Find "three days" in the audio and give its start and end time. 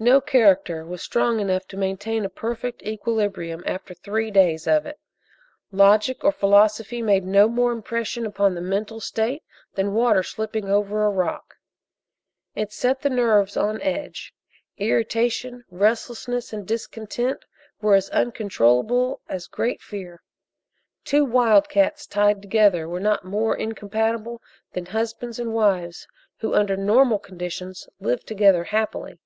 3.94-4.66